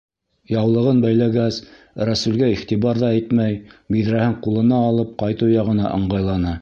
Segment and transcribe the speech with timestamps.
[0.51, 1.59] Яулығын бәйләгәс,
[2.09, 3.59] Рәсүлгә иғтибар ҙа итмәй,
[3.97, 6.57] биҙрәһен ҡулына алып ҡайтыу яғына ыңғайланы.